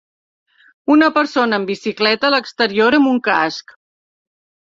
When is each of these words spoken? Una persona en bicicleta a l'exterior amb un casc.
Una 0.93 1.09
persona 1.17 1.59
en 1.61 1.67
bicicleta 1.67 2.27
a 2.29 2.33
l'exterior 2.35 2.99
amb 3.01 3.11
un 3.13 3.19
casc. 3.31 3.77